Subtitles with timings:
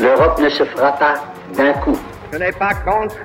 [0.00, 1.14] L'Europe ne se fera pas
[1.56, 1.98] d'un coup.
[2.32, 3.16] Ce n'est pas contre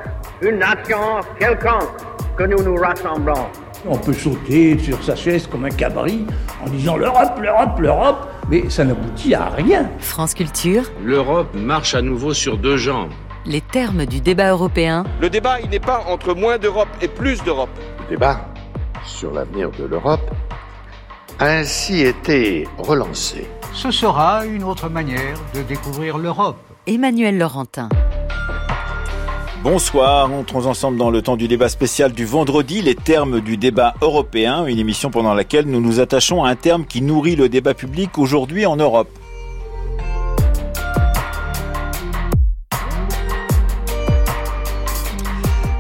[0.41, 0.97] une nation
[1.37, 2.01] quelconque
[2.35, 3.45] que nous nous rassemblons.
[3.87, 6.25] On peut sauter sur sa chaise comme un cabri
[6.65, 9.87] en disant l'Europe, l'Europe, l'Europe, mais ça n'aboutit à rien.
[9.99, 10.83] France Culture.
[11.03, 13.11] L'Europe marche à nouveau sur deux jambes.
[13.45, 15.03] Les termes du débat européen.
[15.21, 17.69] Le débat, il n'est pas entre moins d'Europe et plus d'Europe.
[18.05, 18.47] Le débat
[19.05, 20.31] sur l'avenir de l'Europe
[21.39, 23.47] a ainsi été relancé.
[23.73, 26.57] Ce sera une autre manière de découvrir l'Europe.
[26.85, 27.89] Emmanuel Laurentin.
[29.63, 33.93] Bonsoir, entrons ensemble dans le temps du débat spécial du vendredi, les termes du débat
[34.01, 37.73] européen, une émission pendant laquelle nous nous attachons à un terme qui nourrit le débat
[37.73, 39.07] public aujourd'hui en Europe.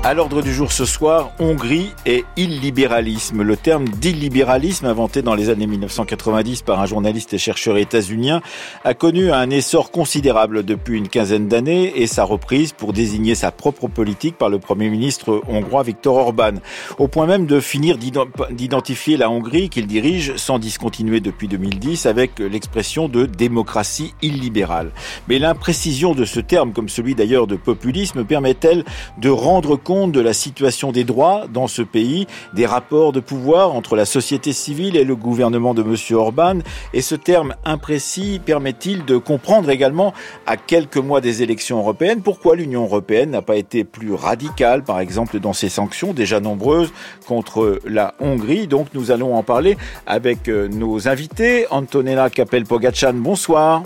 [0.05, 3.41] À l'ordre du jour ce soir, Hongrie et illibéralisme.
[3.41, 8.41] Le terme d'illibéralisme, inventé dans les années 1990 par un journaliste et chercheur états-unien,
[8.83, 13.51] a connu un essor considérable depuis une quinzaine d'années et sa reprise pour désigner sa
[13.51, 16.55] propre politique par le Premier ministre hongrois Viktor Orban,
[16.97, 22.39] au point même de finir d'identifier la Hongrie qu'il dirige sans discontinuer depuis 2010 avec
[22.39, 24.91] l'expression de démocratie illibérale.
[25.29, 28.83] Mais l'imprécision de ce terme, comme celui d'ailleurs de populisme, permet-elle
[29.17, 33.75] de rendre compte de la situation des droits dans ce pays, des rapports de pouvoir
[33.75, 35.95] entre la société civile et le gouvernement de M.
[36.17, 36.59] Orban.
[36.93, 40.13] Et ce terme imprécis permet-il de comprendre également,
[40.47, 44.99] à quelques mois des élections européennes, pourquoi l'Union européenne n'a pas été plus radicale, par
[44.99, 46.91] exemple, dans ses sanctions déjà nombreuses
[47.27, 48.67] contre la Hongrie?
[48.67, 49.77] Donc nous allons en parler
[50.07, 51.67] avec euh, nos invités.
[51.69, 53.83] Antonella Capel-Pogacan, bonsoir.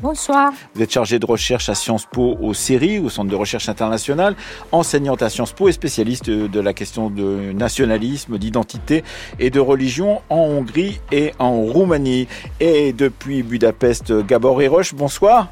[0.00, 0.52] Bonsoir.
[0.74, 4.36] Vous êtes chargée de recherche à Sciences Po au CERI, au Centre de recherche internationale,
[4.70, 9.02] enseignante à Sciences Po et spécialiste de la question de nationalisme, d'identité
[9.40, 12.28] et de religion en Hongrie et en Roumanie.
[12.60, 15.48] Et depuis Budapest, Gabor Eroche, bonsoir.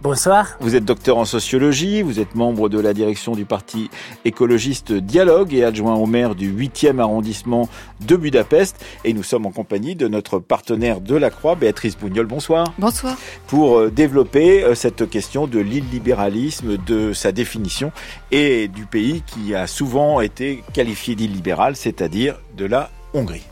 [0.00, 0.56] Bonsoir.
[0.60, 3.90] Vous êtes docteur en sociologie, vous êtes membre de la direction du parti
[4.24, 7.68] écologiste Dialogue et adjoint au maire du 8e arrondissement
[8.06, 8.76] de Budapest.
[9.04, 12.26] Et nous sommes en compagnie de notre partenaire de la Croix, Béatrice Bougnol.
[12.26, 12.72] Bonsoir.
[12.78, 13.16] Bonsoir.
[13.48, 17.90] Pour euh, développer euh, cette question de l'illibéralisme, de sa définition
[18.30, 23.46] et du pays qui a souvent été qualifié d'illibéral, c'est-à-dire de la Hongrie.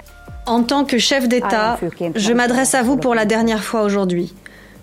[0.47, 1.77] En tant que chef d'État,
[2.15, 4.33] je m'adresse à vous pour la dernière fois aujourd'hui.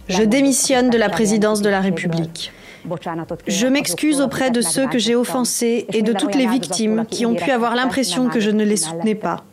[0.09, 2.51] Je démissionne de la présidence de la République.
[3.47, 7.35] Je m'excuse auprès de ceux que j'ai offensés et de toutes les victimes qui ont
[7.35, 9.45] pu avoir l'impression que je ne les soutenais pas.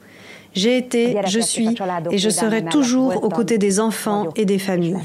[0.52, 1.76] J'ai été, je suis
[2.10, 4.96] et je serai toujours aux côtés des enfants et des familles.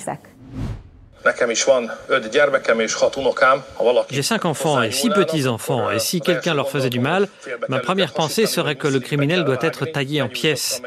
[4.12, 7.28] J'ai cinq enfants et six petits-enfants, et si quelqu'un leur faisait du mal,
[7.68, 10.82] ma première pensée serait que le criminel doit être taillé en pièces.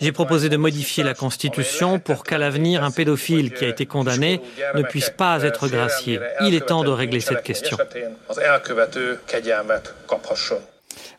[0.00, 4.40] J'ai proposé de modifier la Constitution pour qu'à l'avenir, un pédophile qui a été condamné
[4.74, 6.20] ne puisse pas être gracié.
[6.40, 7.76] Il est temps de régler cette question.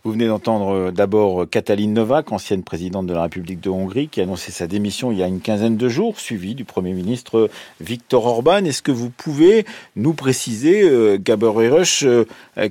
[0.03, 4.19] Vous venez d'entendre euh, d'abord Katalin Novak, ancienne présidente de la République de Hongrie, qui
[4.19, 7.49] a annoncé sa démission il y a une quinzaine de jours, suivie du Premier ministre
[7.79, 8.65] Viktor Orban.
[8.65, 12.25] Est-ce que vous pouvez nous préciser, euh, Gabor Erush, euh,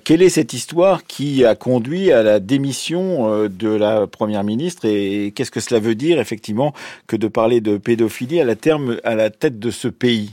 [0.04, 5.32] quelle est cette histoire qui a conduit à la démission de la Première ministre et
[5.34, 6.72] qu'est-ce que cela veut dire, effectivement,
[7.06, 10.32] que de parler de pédophilie à la tête de ce pays?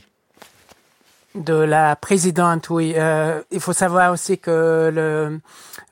[1.35, 2.93] De la présidente, oui.
[2.97, 5.39] Euh, il faut savoir aussi que le,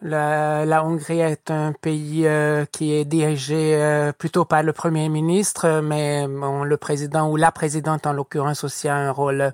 [0.01, 5.09] la, la Hongrie est un pays euh, qui est dirigé euh, plutôt par le Premier
[5.09, 9.53] ministre, mais bon, le président ou la présidente en l'occurrence aussi a un rôle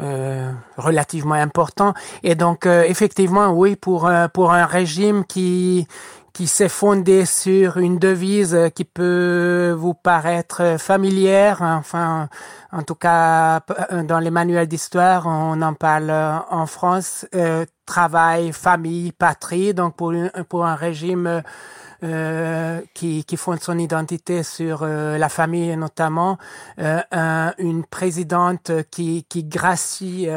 [0.00, 1.94] euh, relativement important.
[2.24, 5.86] Et donc, effectivement, oui, pour, pour un régime qui
[6.34, 11.62] qui s'est fondé sur une devise qui peut vous paraître familière.
[11.62, 12.28] Enfin,
[12.72, 13.60] en tout cas,
[14.04, 17.24] dans les manuels d'histoire, on en parle en France.
[17.34, 19.72] Euh, travail, famille, patrie.
[19.72, 20.12] Donc, pour,
[20.48, 21.42] pour un régime
[22.04, 26.36] euh, qui, qui fonde son identité sur euh, la famille notamment,
[26.78, 27.00] euh,
[27.56, 30.28] une présidente qui, qui gracie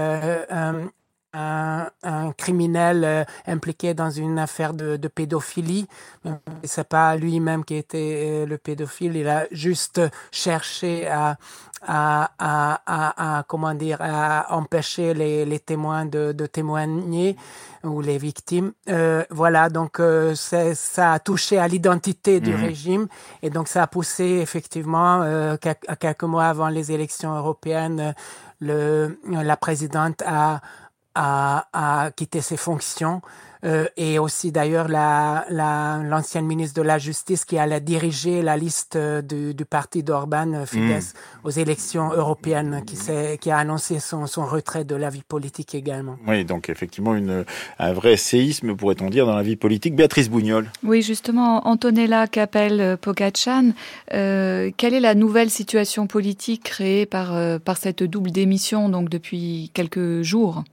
[1.38, 5.88] un, un, criminel euh, impliqué dans une affaire de, de pédophilie.
[6.64, 10.02] C'est pas lui-même qui était euh, le pédophile, il a juste
[10.32, 11.38] cherché à,
[11.86, 17.36] à, à, à, comment dire, à empêcher les, les témoins de, de, témoigner
[17.84, 18.72] ou les victimes.
[18.90, 22.64] Euh, voilà, donc euh, ça a touché à l'identité du mmh.
[22.64, 23.08] régime
[23.44, 25.56] et donc ça a poussé effectivement euh,
[26.00, 28.14] quelques mois avant les élections européennes
[28.60, 30.24] le, la présidente
[31.18, 33.22] a à, à quitter ses fonctions.
[33.64, 38.58] euh, et aussi d'ailleurs la, la, l'ancienne ministre de la Justice qui allait diriger la
[38.58, 41.48] liste euh, du, du parti d'Orban, euh, Fidesz, mm.
[41.48, 45.76] aux élections européennes, qui, s'est, qui a annoncé son, son retrait de la vie politique
[45.76, 46.18] également.
[46.28, 47.46] Oui, donc effectivement une,
[47.80, 49.96] un vrai séisme, pourrait-on dire, dans la vie politique.
[49.96, 50.70] Béatrice Bougnol.
[50.84, 53.72] Oui, justement, Antonella Capel-Pogachan,
[54.14, 59.72] euh, quelle est la nouvelle situation politique créée par, par cette double démission donc depuis
[59.74, 60.64] quelques jours?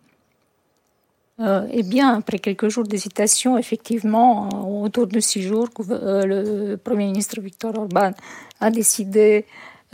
[1.40, 4.48] Euh, eh bien, après quelques jours d'hésitation, effectivement,
[4.82, 8.12] autour de six jours, euh, le Premier ministre Viktor Orban
[8.60, 9.44] a décidé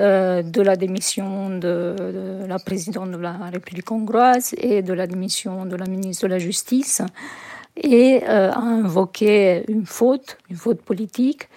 [0.01, 5.67] euh, de la démission de, la présidente de la République hongroise et de la démission
[5.67, 7.03] de la ministre de la Justice
[7.77, 11.49] et euh, a invoqué une faute, une faute politique,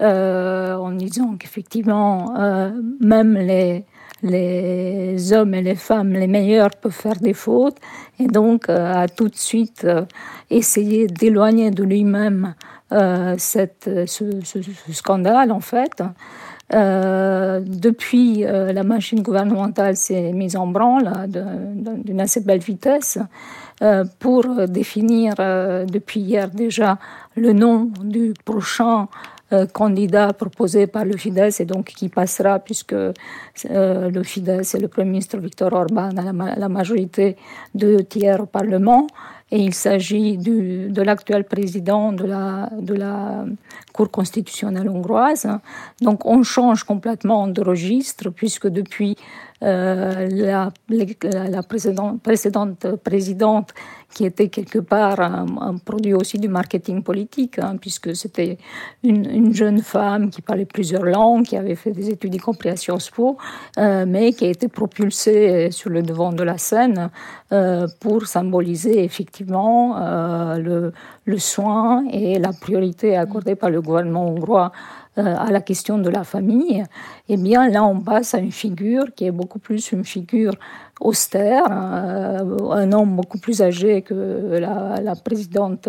[0.00, 2.70] euh, en disant qu'effectivement, euh,
[3.00, 3.84] même les
[4.22, 7.76] les hommes et les femmes les meilleurs peuvent faire des fautes
[8.18, 10.04] et donc euh, tout de suite euh,
[10.50, 12.54] essayé d'éloigner de lui-même
[12.90, 13.66] euh, ce,
[14.06, 16.02] ce, scandale en fait.
[16.72, 23.18] Euh, depuis, euh, la machine gouvernementale s'est mise en branle d'une assez belle vitesse
[24.18, 26.98] pour définir depuis hier déjà
[27.36, 29.06] le nom du prochain
[29.72, 33.14] candidat proposé par le Fidesz et donc qui passera puisque euh,
[33.64, 37.36] le Fidesz et le Premier ministre Viktor Orban a la, la majorité
[37.74, 39.06] de tiers au Parlement.
[39.50, 43.46] Et il s'agit de l'actuel président de la, de la
[43.94, 45.48] Cour constitutionnelle hongroise.
[46.02, 49.16] Donc on change complètement de registre puisque depuis
[49.64, 52.22] euh, la, précédente,
[53.02, 53.74] présidente
[54.14, 58.56] qui était quelque part un, produit aussi du marketing politique, hein, puisque c'était
[59.02, 62.68] une, une, jeune femme qui parlait plusieurs langues, qui avait fait des études, y compris
[62.68, 63.36] à Sciences Po,
[63.78, 67.10] euh, mais qui a été propulsée sur le devant de la scène
[67.52, 69.98] euh, pour symboliser effectivement
[70.56, 70.92] le,
[71.38, 74.72] soin et la priorité accordée par le gouvernement hongrois
[75.18, 76.84] à la question de la famille,
[77.28, 80.54] eh bien là on passe à une figure qui est beaucoup plus une figure
[81.00, 85.88] austère, euh, un homme beaucoup plus âgé que la, la présidente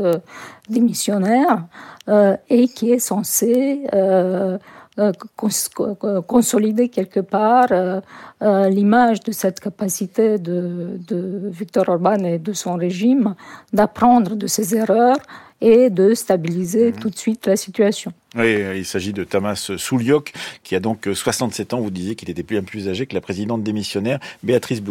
[0.69, 1.65] démissionnaire
[2.07, 4.57] euh, et qui est censé euh,
[4.97, 5.95] euh cons
[6.27, 8.01] consolider quelque part euh,
[8.41, 13.35] euh, l'image de cette capacité de, de Victor Orban et de son régime
[13.73, 15.17] d'apprendre de ses erreurs
[15.61, 16.95] et de stabiliser mmh.
[16.95, 18.13] tout de suite la situation.
[18.35, 20.31] Oui, il s'agit de Tamas Souliok,
[20.63, 21.81] qui a donc 67 ans.
[21.81, 24.81] Vous disiez qu'il était bien plus âgé que la présidente démissionnaire, Béatrice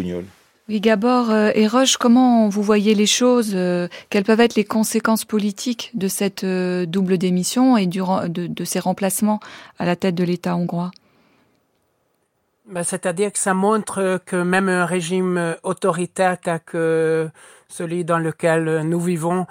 [0.69, 4.65] Oui, Gabor euh, et Roche, comment vous voyez les choses euh, Quelles peuvent être les
[4.65, 9.41] conséquences politiques de cette euh, double démission et du, de, de ces remplacements
[9.79, 10.91] à la tête de l'État hongrois?
[12.67, 17.31] Ben, C'est-à-dire que ça montre que même un régime autoritaire tel que
[17.69, 19.47] celui dans lequel nous vivons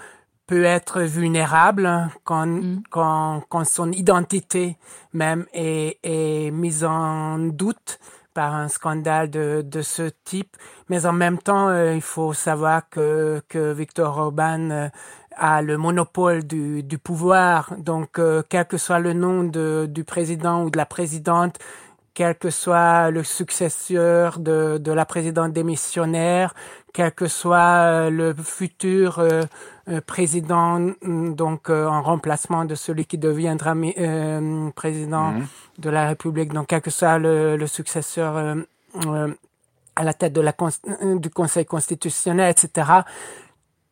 [0.46, 2.84] peut être vulnérable quand, mm.
[2.92, 4.78] quand, quand son identité
[5.14, 8.00] même est, est mise en doute
[8.38, 10.58] par un scandale de, de ce type.
[10.90, 14.90] Mais en même temps, euh, il faut savoir que, que Victor Orban euh,
[15.36, 17.74] a le monopole du, du pouvoir.
[17.80, 21.58] Donc, euh, quel que soit le nom de, du président ou de la présidente,
[22.14, 26.54] quel que soit le successeur de, de la présidente démissionnaire,
[26.98, 29.44] quel que soit euh, le futur euh,
[29.88, 35.48] euh, président, donc en remplacement de celui qui deviendra euh, président mmh.
[35.78, 39.28] de la République, donc quel que soit le, le successeur euh,
[39.96, 40.56] à la tête de la,
[41.18, 42.90] du Conseil constitutionnel, etc.,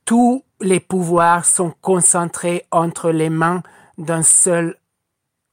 [0.04, 3.62] tous les pouvoirs sont concentrés entre les mains
[4.00, 4.78] d'un seul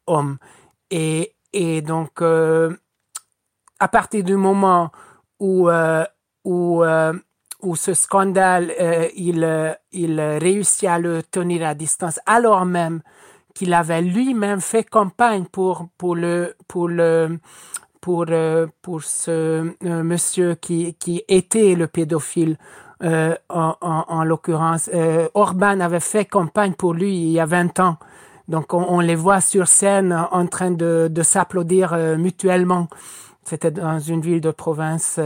[0.07, 0.39] homme.
[0.91, 2.75] Et, et donc, euh,
[3.79, 4.91] à partir du moment
[5.39, 6.07] où, euh,
[6.45, 7.13] où, euh,
[7.63, 13.01] où ce scandale, euh, il, euh, il réussit à le tenir à distance, alors même
[13.55, 17.39] qu'il avait lui-même fait campagne pour, pour le, pour le,
[18.01, 19.31] pour, euh, pour ce
[19.85, 22.59] euh, monsieur qui, qui était le pédophile.
[23.03, 27.47] Euh, en, en, en l'occurrence, euh, Orban avait fait campagne pour lui il y a
[27.47, 27.97] 20 ans.
[28.49, 32.87] Donc on, on les voit sur scène en train de, de s'applaudir mutuellement.
[33.45, 35.19] C'était dans une ville de province.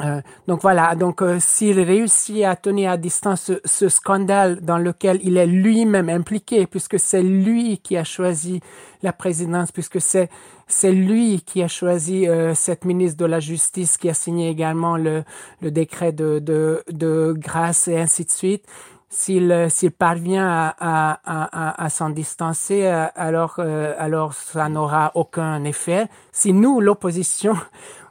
[0.00, 4.78] Euh, euh, donc voilà, donc euh, s'il réussit à tenir à distance ce, scandale dans
[4.78, 8.60] lequel il est lui-même impliqué, puisque c'est lui qui a choisi
[9.02, 10.28] la présidence, puisque c'est
[10.68, 14.96] c'est lui qui a choisi euh, cette ministre de la Justice qui a signé également
[14.96, 15.22] le,
[15.62, 18.64] le décret de, de, de grâce et ainsi de suite
[19.08, 25.12] s'il s'il parvient à, à, à, à s'en distancer, euh, alors euh, alors ça n'aura
[25.14, 26.08] aucun effet.
[26.32, 27.54] Si nous, l'opposition,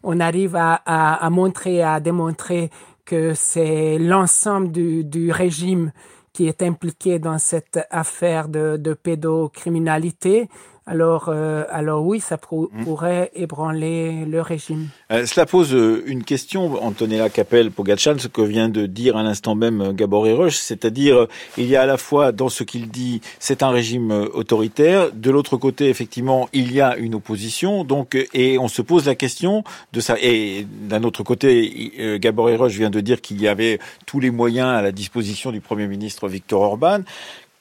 [0.06, 2.70] on arrive à, montrer, à démontrer
[3.04, 5.92] que c'est l'ensemble du, régime
[6.32, 10.48] qui est impliqué dans cette affaire de pédocriminalité,
[10.88, 12.84] alors, euh, alors oui, ça mmh.
[12.84, 14.90] pourrait ébranler le régime.
[15.12, 19.56] Euh, cela pose euh, une question, Antonella Capel-Pogachan, ce que vient de dire à l'instant
[19.56, 21.26] même Gabor Eroche, c'est-à-dire
[21.58, 25.32] il y a à la fois dans ce qu'il dit, c'est un régime autoritaire, de
[25.32, 29.64] l'autre côté, effectivement, il y a une opposition, donc et on se pose la question
[29.92, 30.18] de ça.
[30.22, 34.68] Et d'un autre côté, Gabor Eroche vient de dire qu'il y avait tous les moyens
[34.68, 37.00] à la disposition du Premier ministre Viktor Orban.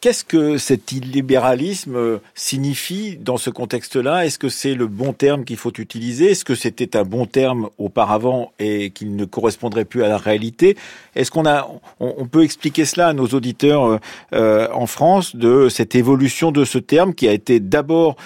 [0.04, 4.26] Qu'est-ce que cet illibéralisme euh, signifie dans ce contexte-là?
[4.26, 6.32] Est-ce que c'est le bon terme qu'il faut utiliser?
[6.32, 10.76] Est-ce que c'était un bon terme auparavant et qu'il ne correspondrait plus à la réalité?
[11.16, 11.66] Est-ce qu'on a,
[12.00, 13.98] on, peut expliquer cela à nos auditeurs euh,
[14.34, 18.16] euh, en France de cette évolution de ce terme qui a été d'abord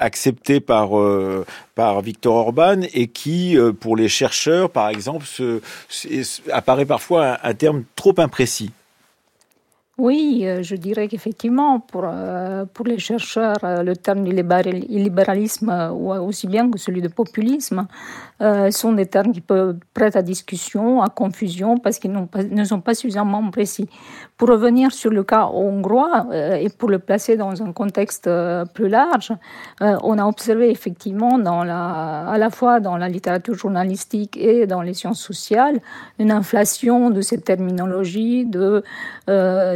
[0.00, 0.90] accepté par
[1.76, 5.24] par Victor Orban et qui, pour les chercheurs, par exemple,
[6.50, 8.72] apparaît parfois un terme trop imprécis?
[9.98, 16.46] Oui, euh, je dirais qu'effectivement, pour, euh, pour les chercheurs, euh, le terme libéralisme, aussi
[16.46, 17.86] bien que celui de populisme,
[18.70, 22.94] sont des termes qui peuvent prêter à discussion, à confusion, parce qu'ils ne sont pas
[22.94, 23.88] suffisamment précis.
[24.36, 28.28] Pour revenir sur le cas hongrois et pour le placer dans un contexte
[28.74, 29.32] plus large,
[29.80, 35.20] on a observé effectivement à la fois dans la littérature journalistique et dans les sciences
[35.20, 35.78] sociales
[36.18, 38.82] une inflation de ces terminologies de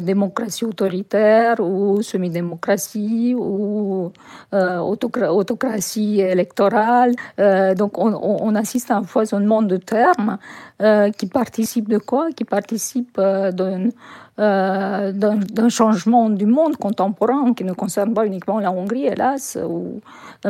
[0.06, 4.12] démocratie autoritaire ou semi-démocratie ou
[4.54, 7.12] euh, autocratie électorale.
[7.38, 10.38] Euh, donc on, assiste à un foisonnement de termes
[10.80, 12.30] euh, qui participent de quoi?
[12.34, 13.90] Qui participent d'un
[14.38, 19.59] d'un changement du monde contemporain qui ne concerne pas uniquement la Hongrie, hélas,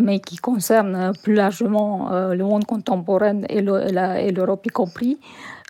[0.00, 5.18] mais qui concerne plus largement le monde contemporain et l'Europe y compris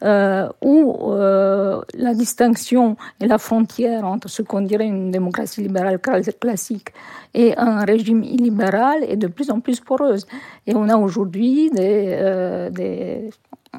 [0.04, 5.98] euh, où euh, la distinction et la frontière entre ce qu'on dirait une démocratie libérale
[6.38, 6.88] classique
[7.32, 10.26] et un régime illibéral est de plus en plus poreuse.
[10.66, 13.30] Et on a aujourd'hui euh, des,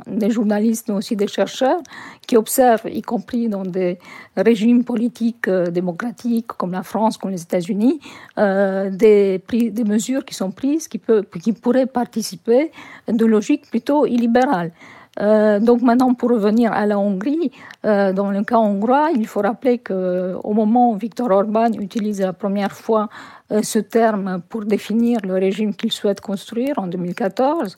[0.06, 1.80] des, journalistes, mais aussi des chercheurs
[2.28, 3.98] qui observent, y compris dans des
[4.36, 8.00] régimes politiques euh, démocratiques comme la France, comme les États-Unis,
[8.38, 9.42] euh, des,
[9.86, 12.72] mesures qui sont prises qui, peut, qui pourraient participer
[13.08, 14.72] de logiques plutôt illibérales.
[15.20, 17.52] Euh, donc maintenant, pour revenir à la Hongrie,
[17.84, 22.74] dans le cas hongrois, il faut rappeler qu'au moment où Viktor Orban utilise la première
[22.74, 23.10] fois
[23.50, 27.78] ce terme pour définir le régime qu'il souhaite construire en 2014,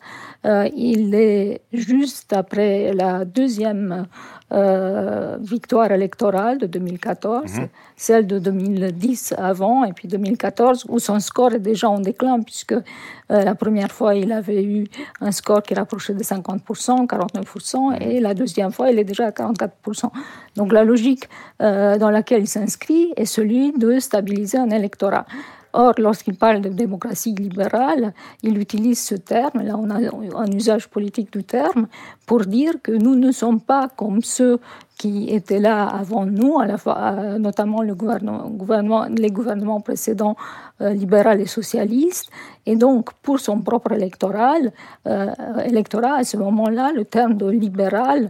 [0.75, 4.07] il est juste après la deuxième
[4.51, 7.67] euh, victoire électorale de 2014, mhm.
[7.95, 12.71] celle de 2010 avant et puis 2014 où son score est déjà en déclin puisque
[12.71, 12.81] euh,
[13.27, 14.87] la première fois il avait eu
[15.21, 18.01] un score qui rapprochait de 50%, 49% mhm.
[18.01, 20.09] et la deuxième fois il est déjà à 44%.
[20.55, 21.29] Donc la logique
[21.61, 25.27] euh, dans laquelle il s'inscrit est celui de stabiliser un électorat.
[25.73, 30.87] Or, lorsqu'il parle de démocratie libérale, il utilise ce terme, là on a un usage
[30.87, 31.87] politique du terme,
[32.25, 34.59] pour dire que nous ne sommes pas comme ceux
[34.99, 39.79] qui étaient là avant nous, à la fois, euh, notamment le gouvernement, gouvernement, les gouvernements
[39.79, 40.35] précédents
[40.81, 42.29] euh, libéraux et socialistes.
[42.65, 44.73] Et donc, pour son propre électoral,
[45.07, 45.31] euh,
[45.63, 48.29] électorat, à ce moment-là, le terme de libéral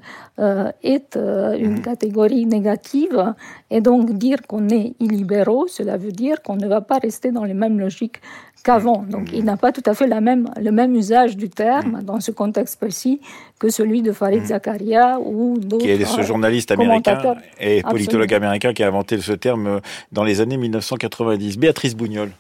[0.84, 1.82] est une mmh.
[1.82, 3.34] catégorie négative.
[3.72, 7.44] Et donc, dire qu'on est illibéraux, cela veut dire qu'on ne va pas rester dans
[7.44, 8.22] les mêmes logiques
[8.64, 9.06] qu'avant.
[9.10, 12.20] Donc il n'a pas tout à fait la même, le même usage du terme dans
[12.20, 13.20] ce contexte précis
[13.60, 15.86] que celui de Farid Zakaria ou d'autres.
[15.86, 20.42] Qui est ce journaliste américain et politologue américain qui a inventé ce terme dans les
[20.42, 21.58] années 1990.
[21.58, 22.32] Béatrice Bougnol.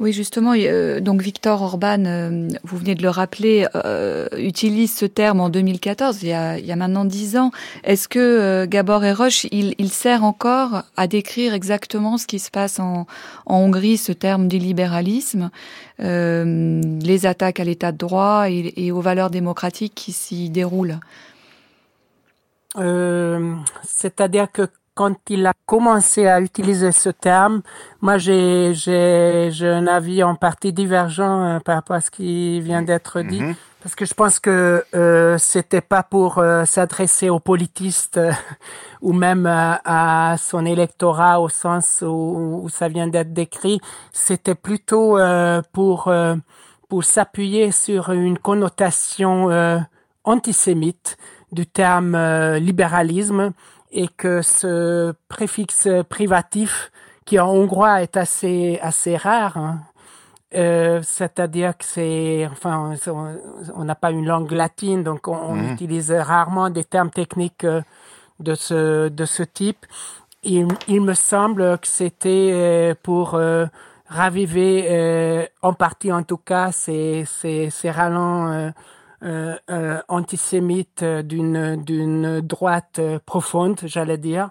[0.00, 5.06] Oui, justement, euh, donc Victor Orban, euh, vous venez de le rappeler, euh, utilise ce
[5.06, 7.50] terme en 2014, il y a, maintenant dix ans.
[7.84, 12.78] Est-ce que Gabor Eroche, il, il, sert encore à décrire exactement ce qui se passe
[12.78, 13.06] en,
[13.46, 15.50] Hongrie, ce terme d'illibéralisme,
[15.98, 20.98] les attaques à l'état de droit et, et aux valeurs démocratiques qui s'y déroulent?
[23.84, 27.60] C'est-à-dire que quand il a commencé à utiliser ce terme,
[28.00, 32.80] moi j'ai j'ai un avis en partie divergent euh, par rapport à ce qui vient
[32.80, 33.54] d'être dit, mhm.
[33.82, 38.18] parce que je pense que euh, c'était pas pour euh, s'adresser aux politistes
[39.02, 43.78] ou même à, son électorat au sens où, où ça vient d'être décrit,
[44.12, 45.18] c'était plutôt
[45.72, 46.10] pour
[46.88, 49.50] pour s'appuyer sur une connotation
[50.24, 51.18] antisémite
[51.52, 52.16] du terme
[52.56, 53.52] libéralisme
[53.90, 56.90] et que ce préfixe privatif
[57.24, 59.80] qui en hongrois est assez assez rare, hein,
[60.54, 62.94] euh, c'est-à-dire que c'est enfin
[63.74, 65.72] on n'a pas une langue latine donc on, mhm.
[65.72, 67.82] utilise rarement des termes techniques euh,
[68.38, 69.86] de ce de ce type
[70.42, 73.40] il, il, me semble que c'était pour
[74.08, 77.90] raviver, en partie en tout cas, ces, ces, ces
[79.22, 84.50] euh, euh, antisémite d'une d'une droite profonde, j'allais dire,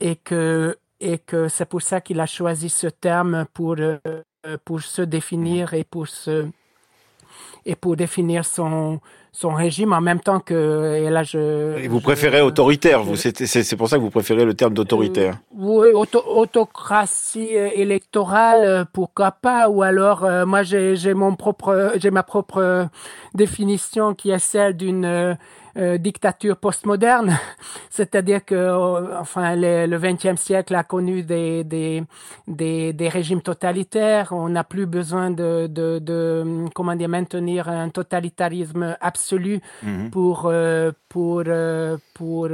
[0.00, 3.98] et que et que c'est pour ça qu'il a choisi ce terme pour euh,
[4.64, 6.48] pour se définir et pour se
[7.64, 9.00] et pour définir son
[9.36, 13.76] son régime en même temps que et là je et vous préférez autoritaire vous c'est
[13.76, 15.34] pour ça que vous préférez le terme d'autoritaire.
[15.34, 21.12] Euh, oui auto, autocratie euh, électorale euh, pourquoi pas ou alors euh, moi j'ai j'ai
[21.12, 22.88] mon propre j'ai ma propre
[23.34, 25.36] définition qui est celle d'une
[25.76, 27.36] euh, dictature postmoderne,
[27.90, 32.02] c'est-à-dire que euh, enfin le, le 20e siècle a connu des, des,
[32.46, 37.88] des, des régimes totalitaires, on n'a plus besoin de, de, de, comment dire maintenir un
[37.90, 40.10] totalitarisme absolu Mhm.
[40.10, 42.48] pour euh, pour euh, pour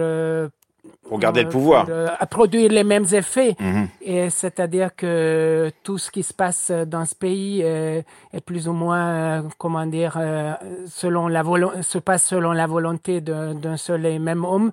[1.08, 1.84] Pour garder le pouvoir.
[1.84, 3.54] pour, euh, à produire les mêmes effets.
[4.00, 8.72] Et c'est-à-dire que tout ce qui se passe dans ce pays euh, est plus ou
[8.72, 10.54] moins, euh, comment dire, euh,
[10.86, 11.44] selon la
[11.82, 14.72] se passe selon la volonté d'un seul et même homme.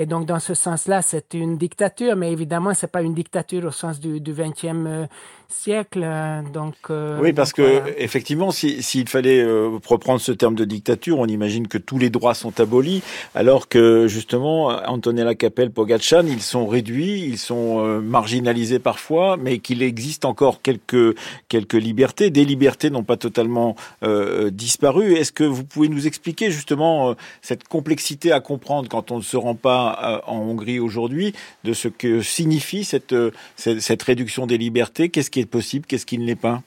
[0.00, 3.72] Et donc, dans ce sens-là, c'est une dictature, mais évidemment, c'est pas une dictature au
[3.72, 5.06] sens du, du 20e euh,
[5.48, 6.02] siècle.
[6.04, 7.98] euh, Donc, euh, Oui, parce donc, que voilà.
[7.98, 12.10] effectivement, si- s'il fallait euh, reprendre ce terme de dictature, on imagine que tous les
[12.10, 13.02] droits sont abolis,
[13.34, 19.82] alors que justement, Antonella Capel, Pogacan, ils sont réduits, ils sont marginalisés parfois, mais qu'il
[19.82, 21.16] existe encore quelques
[21.48, 22.30] quelques libertés.
[22.30, 23.74] Des libertés n'ont pas totalement
[24.04, 25.14] euh, disparu.
[25.14, 29.36] Est-ce que vous pouvez nous expliquer justement cette complexité à comprendre quand on ne se
[29.36, 34.58] rend pas euh, en Hongrie aujourd'hui de ce que signifie cette euh, cette, réduction des
[34.58, 35.08] libertés.
[35.08, 36.62] Qu'est-ce qui est possible Qu'est-ce qui ne l'est pas?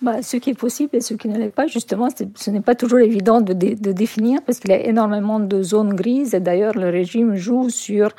[0.00, 2.74] Bah, ce qui est possible et ce qui ne l'est pas, justement, ce n'est pas
[2.74, 6.76] toujours évident de, de définir parce qu'il y a énormément de zones grises et d'ailleurs
[6.76, 8.10] le régime joue sur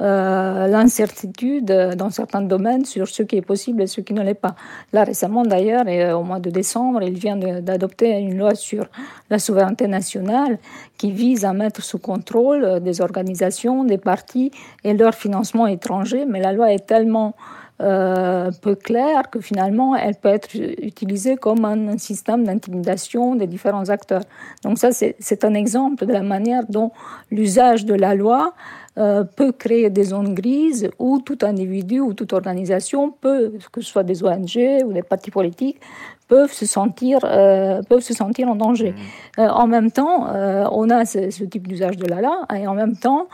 [0.00, 4.34] l'incertitude euh, dans certains domaines sur ce qui est possible et ce qui ne l'est
[4.34, 4.54] pas.
[4.92, 8.86] Là récemment d'ailleurs, et, euh, au mois de décembre, il vient d'adopter une loi sur
[9.30, 10.58] la souveraineté nationale
[10.96, 14.52] qui vise à mettre sous contrôle euh, des organisations, des partis
[14.84, 17.34] et leur financement étranger, mais la loi est tellement
[17.80, 23.88] euh, peu claire que finalement elle peut être utilisée comme un système d'intimidation des différents
[23.88, 24.22] acteurs.
[24.64, 26.90] Donc ça c'est c'est un exemple de la manière dont
[27.30, 28.54] l'usage de la loi
[28.98, 33.88] euh, peut créer des zones grises où tout individu ou toute organisation peut, que ce
[33.88, 35.80] soit des ONG ou des partis politiques,
[36.28, 38.94] peuvent se sentir, euh, peuvent se sentir en danger.
[39.38, 42.66] Euh, en même temps, euh, on a ce, ce type d'usage de la loi et
[42.66, 43.26] en même temps,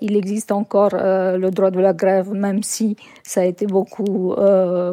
[0.00, 4.34] il existe encore le droit de la grève, même si ça a été beaucoup,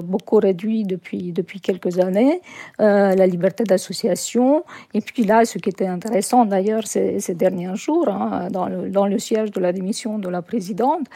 [0.04, 2.42] beaucoup réduit depuis, depuis quelques années,
[2.80, 4.64] la liberté d'association.
[4.94, 8.90] Et puis là, ce qui était intéressant d'ailleurs ces, ces derniers jours, hein, dans, le,
[8.90, 11.08] dans le siège de la démission de la présidente,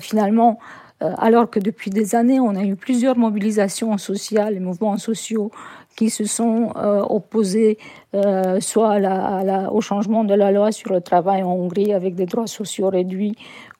[0.00, 0.58] finalement,
[1.00, 5.50] alors que depuis des années, on a eu plusieurs mobilisations sociales mouvements sociaux
[5.96, 7.78] qui se sont euh, opposés
[8.14, 8.98] euh, soit
[9.72, 13.36] au changement de la loi sur le travail en Hongrie avec des droits sociaux réduits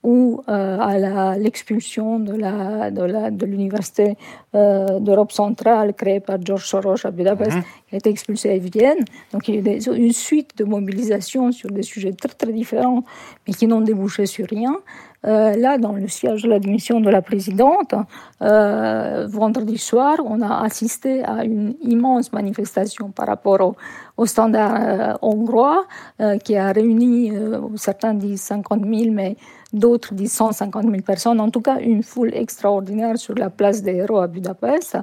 [0.07, 4.07] ou euh, à l'expulsion de la de la de l'université
[4.55, 7.65] euh, d'Europe centrale créée par George Soros à Budapest, Mhm.
[7.87, 9.03] qui a été expulsée à Vienne.
[9.33, 13.03] Donc il y a eu une suite de mobilisations sur des sujets très très différents,
[13.45, 14.75] mais qui n'ont débouché sur rien.
[15.25, 17.95] Euh, là, dans le siège de la démission de la présidente,
[18.43, 23.73] euh, vendredi soir, on a assisté à une immense manifestation par rapport au,
[24.23, 25.81] au standard euh, hongrois,
[26.45, 27.33] qui a réuni,
[27.75, 29.37] certains disent 50 000, mais
[29.73, 33.97] d'autres disent 150 000 personnes, en tout cas une foule extraordinaire sur la place des
[33.97, 34.99] héros à Budapest,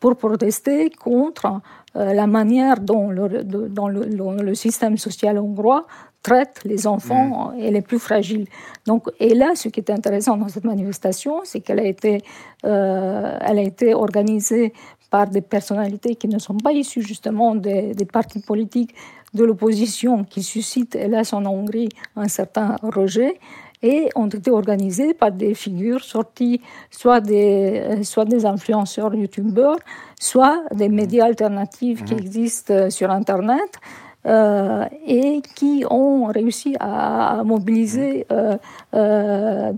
[0.00, 1.60] pour protester contre
[1.96, 5.86] euh, la manière dont le, de, dont le, le, le système social hongrois
[6.22, 8.46] traite les enfants et les plus fragiles.
[8.86, 12.22] Donc, et là, ce qui est intéressant dans cette manifestation, c'est qu'elle a été,
[12.64, 14.72] euh, elle a été organisée
[15.10, 18.94] par des personnalités qui ne sont pas issues justement des, des partis politiques
[19.34, 23.38] de l'opposition qui suscitent, hélas, en Hongrie un certain rejet
[23.82, 26.60] et ont été organisées par des figures sorties
[26.90, 29.78] soit des, soit des influenceurs youtubeurs,
[30.20, 33.78] soit des médias alternatifs qui existent sur Internet.
[34.26, 38.58] Euh, et qui ont réussi à, à mobiliser euh,
[38.92, 39.72] euh,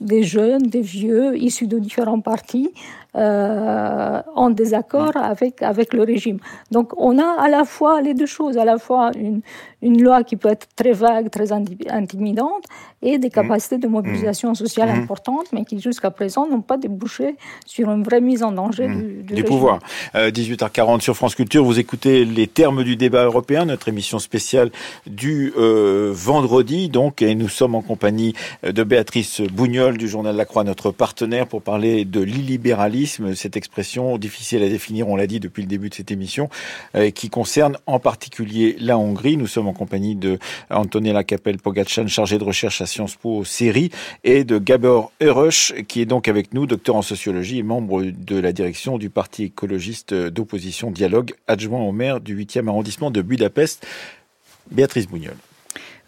[0.00, 2.72] des jeunes, des vieux, issus de différents partis,
[3.16, 6.38] euh, en désaccord avec, avec le régime.
[6.70, 9.40] Donc on a à la fois les deux choses, à la fois une,
[9.80, 12.64] une loi qui peut être très vague, très intimidante,
[13.02, 17.90] et des capacités de mobilisation sociale importantes, mais qui jusqu'à présent n'ont pas débouché sur
[17.90, 19.78] une vraie mise en danger du, du, pouvoir.
[20.14, 24.70] 18h40 sur France Culture, vous écoutez les termes du débat européen, notre émission spéciale
[25.06, 30.64] du vendredi, donc, et nous sommes en compagnie de Béatrice Bougnol du journal La Croix,
[30.64, 35.62] notre partenaire, pour parler de l'illibéralisme, cette expression difficile à définir, on l'a dit depuis
[35.62, 36.48] le début de cette émission,
[36.94, 39.36] euh, qui concerne en particulier la Hongrie.
[39.36, 40.38] Nous sommes en compagnie de
[40.70, 43.90] Antonella Capel-Pogacan, chargée de recherche à Sciences Po série,
[44.24, 48.36] et de Gabor Erush, qui est donc avec nous, docteur en sociologie et membre de
[48.38, 53.86] la direction du Parti écologiste d'opposition Dialogue, adjoint au maire du 8e arrondissement de Budapest.
[54.70, 55.36] Béatrice Bougnol.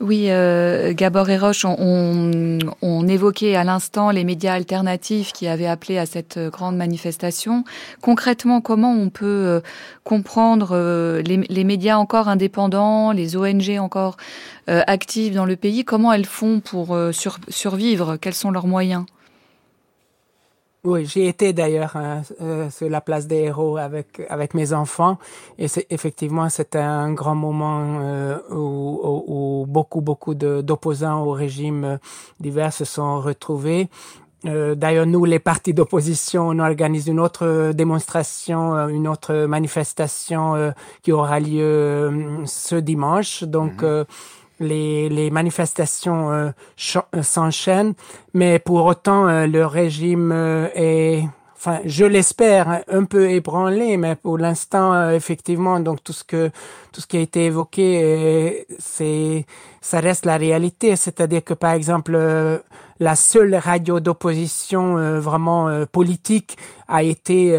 [0.01, 5.67] Oui, euh, Gabor et Roche, on, on, évoquait à l'instant les médias alternatifs qui avaient
[5.67, 7.65] appelé à cette grande manifestation.
[8.01, 9.61] Concrètement, comment on peut euh,
[10.05, 14.17] comprendre euh, les, médias encore indépendants, les ONG encore
[14.71, 15.85] euh, actives dans le pays?
[15.85, 18.17] Comment elles font pour sur, survivre?
[18.19, 19.05] Quels sont leurs moyens?
[20.85, 25.19] Oui, j'ai été d'ailleurs hein, euh, sur la place des héros avec avec mes enfants
[25.59, 31.85] et c'est effectivement c'était un grand moment euh, où, où, beaucoup beaucoup d'opposants au régime
[31.85, 31.97] euh,
[32.39, 33.89] divers se sont retrouvés.
[34.47, 41.11] Euh, D'ailleurs, nous, les partis d'opposition, on organise une autre démonstration, une autre manifestation qui
[41.11, 43.43] aura lieu ce dimanche.
[43.43, 44.05] Donc, mhm
[44.61, 46.51] les, les manifestations euh,
[46.97, 47.95] euh, s'enchaînent,
[48.35, 50.33] mais pour autant euh, le régime
[50.75, 51.23] est,
[51.57, 56.51] enfin, je l'espère, un peu ébranlé, mais pour l'instant, effectivement, donc tout ce que
[56.93, 59.47] tout ce qui a été évoqué, c'est
[59.81, 62.19] ça reste la réalité, c'est-à-dire que par exemple
[63.01, 66.57] la seule radio d'opposition vraiment politique
[66.89, 67.57] a été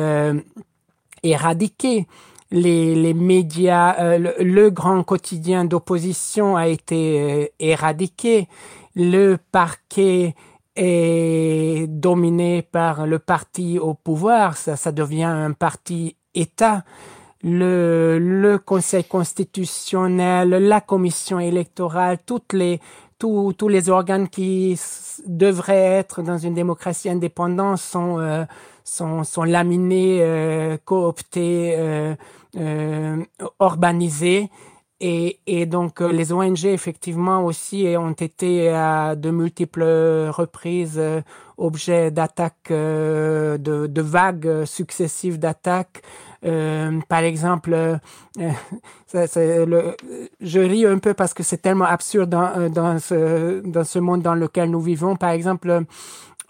[1.23, 2.07] éradiquée
[2.51, 8.47] les, les médias, euh, le, grand quotidien d'opposition a été euh, éradiqué,
[8.95, 10.35] le parquet
[10.75, 16.83] est dominé par le parti au pouvoir, ça, ça devient un parti État.
[17.41, 22.81] Le, le Conseil constitutionnel, la Commission électorale, toutes les,
[23.17, 24.79] tous, tous les organes qui
[25.25, 28.43] devraient être dans une démocratie indépendante sont, euh,
[28.83, 32.15] sont, sont laminés, euh, cooptés, euh,
[32.57, 33.23] euh,
[33.59, 34.49] urbanisés.
[35.01, 39.81] Et, et, donc les ONG effectivement aussi ont été à de multiples
[40.29, 41.01] reprises
[41.57, 46.01] objets d'attaques, de, de, vagues successives d'attaques.
[46.45, 47.99] Euh, par exemple,
[49.07, 49.95] ça, le,
[50.41, 54.21] je ris un peu parce que c'est tellement absurde dans, dans, ce, dans ce monde
[54.21, 55.15] dans lequel nous vivons.
[55.15, 55.85] Par exemple,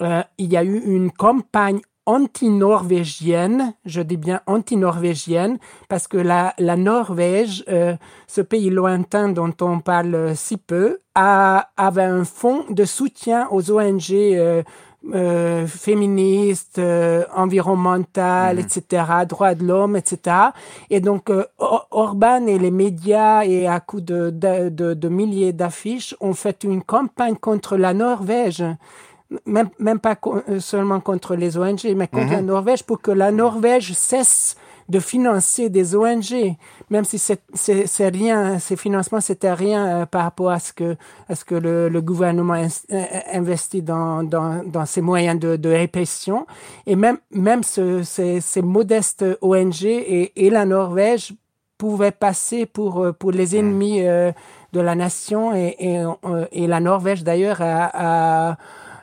[0.02, 6.54] euh, il y a eu une campagne anti-norvégienne, je dis bien anti-norvégienne, parce que la,
[6.58, 7.96] la Norvège, euh,
[8.28, 13.72] ce pays lointain dont on parle si peu, a, avait un fonds de soutien aux
[13.72, 14.64] ONG euh,
[15.14, 18.60] euh, féministes, euh, environnementales, mmh.
[18.60, 20.36] etc., droits de l'homme, etc.
[20.90, 25.54] Et donc, euh, Orban et les médias, et à coup de, de, de, de milliers
[25.54, 28.64] d'affiches, ont fait une campagne contre la Norvège
[29.46, 32.48] même, même pas euh, seulement contre les ONG, mais contre la mhm.
[32.48, 34.56] Norvège, pour que la Norvège cesse
[34.88, 36.56] de financer des ONG,
[36.90, 40.96] même si c'est rien, ces financements c'était rien euh, par rapport à ce que
[41.28, 45.70] à ce que le, le gouvernement euh, investit dans dans dans ses moyens de, de
[45.70, 46.48] répression
[46.88, 51.34] et même même ce, ces, ces modestes ONG et, et la Norvège
[51.78, 53.60] pouvaient passer pour pour les mhm.
[53.60, 56.04] ennemis de la nation et et,
[56.52, 58.58] et la Norvège d'ailleurs a, a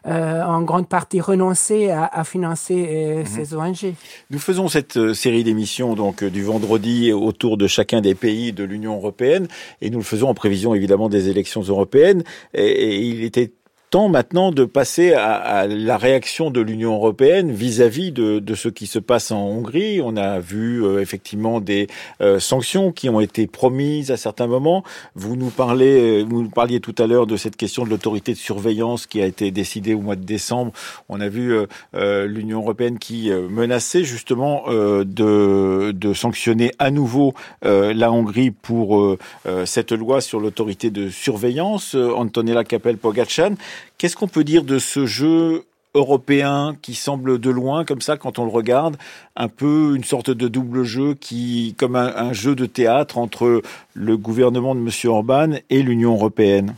[0.07, 3.27] euh, en grande partie renoncé à, à financer euh, mhm.
[3.27, 3.95] ces ONG.
[4.31, 8.65] Nous faisons cette euh, série d'émissions donc du vendredi autour de chacun des pays de
[8.65, 9.49] l'Union européenne
[9.81, 12.23] et nous le faisons en prévision évidemment des élections européennes
[12.55, 13.53] et, et il était
[13.97, 19.31] maintenant de passer à, la réaction de l'Union européenne vis-à-vis de, ce qui se passe
[19.31, 20.01] en Hongrie.
[20.03, 21.87] On a vu euh, effectivement des
[22.21, 24.85] euh, sanctions qui ont été promises à certains moments.
[25.15, 28.33] Vous nous parlez, euh, vous nous parliez tout à l'heure de cette question de l'autorité
[28.33, 30.73] de surveillance qui a été décidée au mois de décembre.
[31.09, 31.57] On a vu
[31.95, 39.17] l'Union européenne qui menaçait justement de, de, sanctionner à nouveau la Hongrie pour
[39.65, 41.95] cette loi sur l'autorité de surveillance.
[41.95, 43.55] Antonella Capel-Pogacan.
[43.99, 45.65] Qu'est-ce qu'on peut dire de ce jeu
[45.97, 48.97] européen qui semble de loin, comme ça, quand on le regarde,
[49.35, 53.63] un peu une sorte de double jeu qui, comme un, jeu de théâtre entre
[53.95, 54.91] le gouvernement de M.
[55.11, 56.75] Orban et l'Union européenne?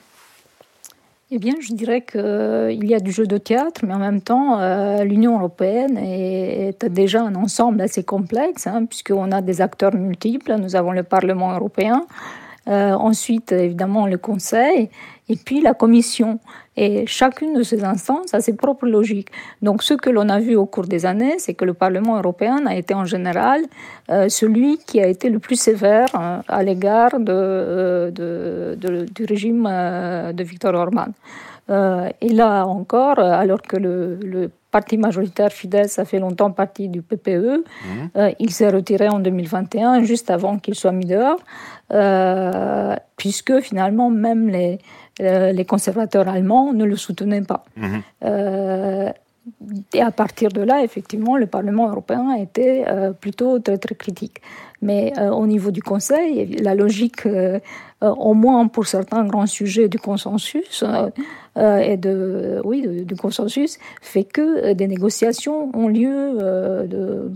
[1.30, 4.60] Eh bien, je dirais qu'il y a du jeu de théâtre, mais en même temps,
[4.60, 10.56] euh, l'Union européenne est, déjà un ensemble assez complexe, hein, puisqu'on a des acteurs multiples.
[10.58, 12.06] Nous avons le Parlement européen,
[12.68, 14.90] euh, ensuite, évidemment, le Conseil,
[15.28, 16.38] et puis la Commission.
[16.76, 19.30] Et chacune de ces instances a ses propres logiques.
[19.62, 22.66] Donc ce que l'on a vu au cours des années, c'est que le Parlement européen
[22.66, 23.62] a été en général
[24.10, 28.12] euh, celui qui a été le plus sévère euh, à l'égard de,
[29.12, 31.08] du régime de Viktor Orban.
[31.68, 37.02] Et là encore, alors que le, le parti majoritaire Fidesz a fait longtemps partie du
[37.02, 37.64] PPE.
[37.64, 38.18] Mmh.
[38.38, 41.40] il s'est retiré en 2021, juste avant qu'il soit mis dehors,
[43.16, 44.78] puisque finalement même les,
[45.20, 47.64] euh, les conservateurs allemands ne le soutenaient pas.
[47.76, 48.02] Mhm.
[48.24, 49.10] Euh,
[49.94, 54.42] et à partir de là, effectivement, le Parlement européen était euh, plutôt très, très critique.
[54.80, 57.26] Mais au niveau du Conseil, la logique,
[58.00, 60.84] au moins pour certains grands sujets du consensus,
[61.58, 66.38] et de, oui, du consensus, fait que des négociations ont lieu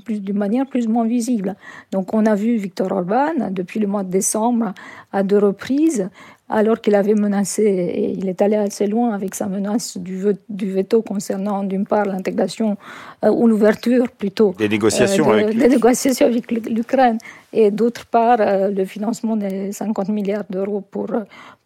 [0.08, 1.56] d'une manière plus ou moins visible.
[1.90, 4.74] Donc on a vu Viktor Orban, depuis le mois de décembre,
[5.12, 6.08] à deux reprises,
[6.48, 10.70] alors qu'il avait menacé, et il est allé assez loin avec sa menace du, du
[10.70, 12.76] veto concernant d'une part l'intégration
[13.24, 15.56] euh, ou l'ouverture plutôt des négociations, euh, avec...
[15.56, 17.18] des négociations avec l'Ukraine
[17.52, 21.08] et d'autre part euh, le financement des 50 milliards d'euros pour,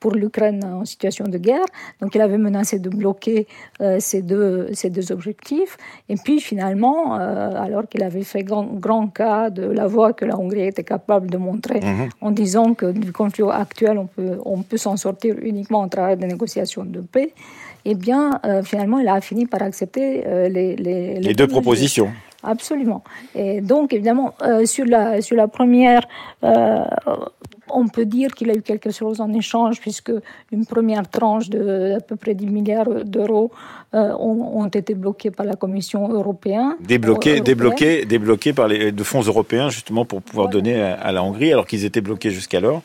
[0.01, 1.64] pour l'Ukraine en situation de guerre.
[2.01, 3.46] Donc il avait menacé de bloquer
[3.81, 5.77] euh, ces, deux, ces deux objectifs.
[6.09, 10.25] Et puis finalement, euh, alors qu'il avait fait grand, grand, cas de la voie que
[10.25, 12.09] la Hongrie était capable de montrer mhm.
[12.20, 16.16] en disant que du conflit actuel, on peut, on peut s'en sortir uniquement en travers
[16.16, 17.33] des négociations de paix,
[17.85, 22.09] eh bien, finalement, il a fini par accepter les, les, les, deux propositions.
[22.46, 23.02] Absolument.
[23.35, 26.02] Et donc, évidemment, euh, sur, la, sur la première,
[26.44, 26.78] euh,
[27.68, 30.12] on peut dire qu'il a eu quelque chose en échange, puisque
[30.52, 33.50] une première tranche de à peu près 10 milliards d'euros
[33.94, 36.76] euh, ont, ont, été bloqués par la Commission européenne.
[36.80, 41.52] Débloqués, débloqués, débloqués par les de fonds européens, justement, pour pouvoir donner à la Hongrie,
[41.52, 42.82] alors qu'ils étaient bloqués jusqu'alors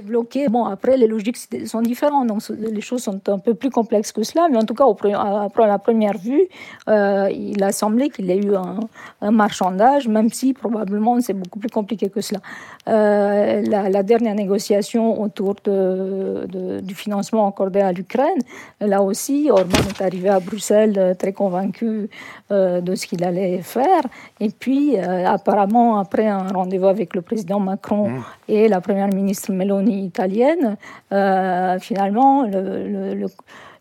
[0.00, 0.48] bloqué.
[0.48, 4.22] Bon, après, les logiques sont différentes, donc les choses sont un peu plus complexes que
[4.22, 6.48] cela, mais en tout cas, après la première vue,
[6.88, 11.58] euh, il a semblé qu'il y ait eu un, marchandage, même si probablement c'est beaucoup
[11.58, 12.40] plus compliqué que cela.
[12.88, 18.40] Euh, la, dernière négociation autour de, du financement accordé à l'Ukraine,
[18.80, 22.08] là aussi, Orban est arrivé à Bruxelles euh, très convaincu
[22.50, 24.02] de ce qu'il allait faire,
[24.40, 28.22] et puis apparemment, après un rendez-vous avec le président Macron mmh.
[28.48, 30.76] et la première ministre Meloni, italienne,
[31.12, 33.26] euh, finalement, le,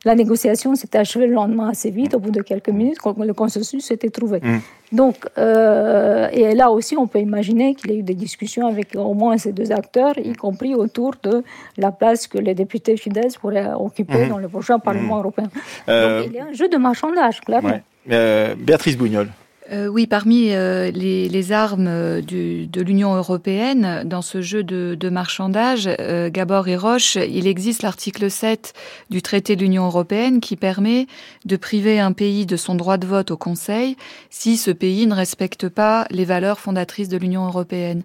[0.06, 3.84] la négociation s'est achevée le lendemain assez vite, au bout de quelques minutes, le consensus
[3.84, 4.40] s'était trouvé.
[4.42, 4.60] Mm.
[4.94, 8.96] Donc, euh, et là aussi, on peut imaginer qu'il y a eu des discussions avec
[8.96, 11.44] au moins ces deux acteurs, y compris autour de
[11.78, 14.30] la place que les députés fidèles pourraient occuper mm.
[14.30, 15.20] dans le prochain Parlement mm.
[15.20, 15.50] européen.
[15.90, 17.80] Euh, Donc, il y a un jeu de marchandage, clairement.
[18.08, 19.28] Béatrice Bougnol.
[19.72, 25.90] Euh, oui, parmi euh, les, armes euh, de l'Union européenne, dans ce jeu de, marchandage,
[26.32, 28.74] Gabor et Roche, il existe l'article 7
[29.10, 31.08] du traité de l'Union européenne qui permet
[31.46, 33.96] de priver un pays de son droit de vote au Conseil
[34.30, 38.04] si ce pays ne respecte pas les valeurs fondatrices de l'Union européenne.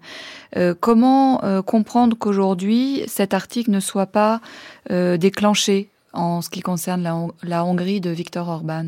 [0.79, 4.41] comment comprendre qu'aujourd'hui, cet article ne soit pas
[4.89, 8.87] déclenché en ce qui concerne la, la Hongrie de Viktor Orban?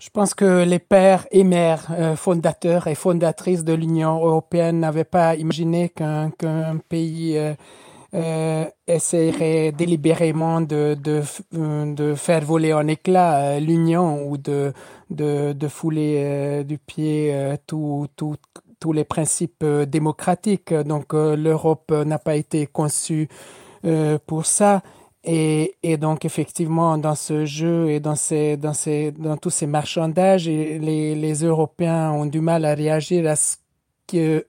[0.00, 5.04] Je pense que les pères et mères euh, fondateurs et fondatrices de l'Union européenne n'avaient
[5.04, 6.30] pas imaginé qu'un
[6.88, 7.52] pays euh,
[8.14, 14.72] euh, essaierait délibérément de, de, faire voler en éclats l'Union ou de
[15.68, 20.72] fouler du pied tous les principes démocratiques.
[20.72, 23.28] Donc l'Europe n'a pas été conçue
[24.26, 24.82] pour ça.
[25.22, 29.66] Et, et, donc effectivement dans ce jeu et dans ces dans ces dans tous ces
[29.66, 33.56] marchandages les, les Européens ont du mal à réagir à ce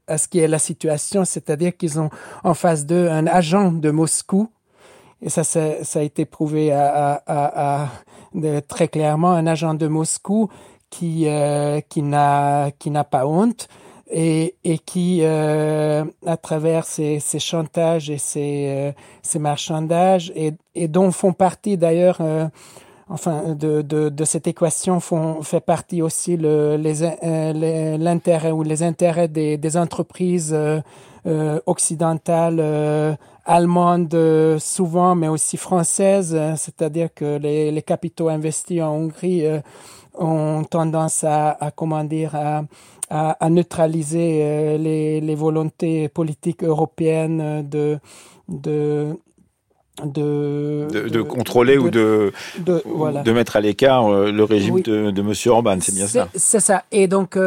[0.07, 1.25] à ce qui est la situation.
[1.25, 2.09] C'est-à-dire qu'ils ont
[2.43, 4.49] en face d'eux un agent de Moscou.
[5.21, 6.69] Et ça ça, ça a été prouvé
[8.67, 10.49] très clairement un agent de Moscou
[10.89, 12.71] qui euh, qui n'a
[13.09, 13.67] pas honte
[14.11, 20.53] et, et qui, euh, à travers ces, ces, chantages et ces, euh, ces marchandages, et,
[20.75, 22.45] et, dont font partie d'ailleurs, euh,
[23.09, 28.63] enfin, de, de, de, cette équation font, fait partie aussi le, les, euh, l'intérêt ou
[28.63, 30.55] les intérêts des, des entreprises
[31.65, 39.45] occidentales, allemandes souvent, mais aussi françaises, c'est-à-dire que les, les capitaux investis en Hongrie
[40.15, 42.63] ont tendance à, à comment dire, à,
[43.11, 47.99] à, neutraliser euh, les, les, volontés politiques européennes de,
[48.47, 49.13] de,
[50.05, 55.77] de, de, contrôler ou de, de, mettre à l'écart le régime de, de Monsieur Orban,
[55.81, 56.29] c'est bien ça.
[56.33, 56.83] C'est ça.
[56.91, 57.37] Et donc,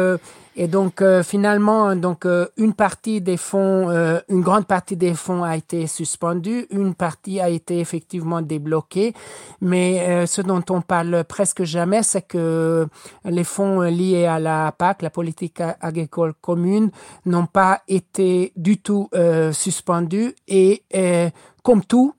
[0.57, 5.13] et donc euh, finalement, donc euh, une partie des fonds, euh, une grande partie des
[5.13, 9.13] fonds a été suspendue, une partie a été effectivement débloquée,
[9.59, 12.87] mais ce dont on parle presque jamais, c'est que
[13.25, 16.91] les fonds liés à la PAC, la politique agricole commune,
[17.25, 19.09] n'ont pas été du tout
[19.51, 20.35] suspendus.
[20.47, 20.83] Et
[21.63, 22.13] comme tout,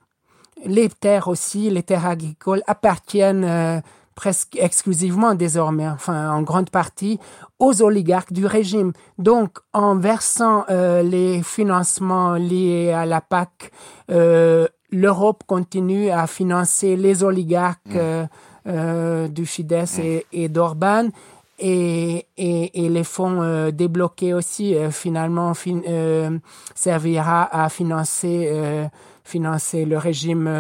[0.65, 3.83] les terres aussi, les terres agricoles appartiennent
[4.17, 7.21] presque exclusivement désormais, enfin en grande partie,
[7.61, 8.93] aux oligarques du régime.
[9.19, 13.71] Donc, en versant euh, les financements liés à la PAC,
[14.11, 17.97] euh, l'Europe continue à financer les oligarques mmh.
[17.97, 18.27] euh,
[18.67, 20.37] euh, du Fidesz et, mmh.
[20.37, 21.09] et d'Orban.
[21.59, 25.81] Et, et, et, les fonds débloqués aussi, finalement, fin,
[26.75, 28.91] servira à financer,
[29.25, 30.51] financer le régime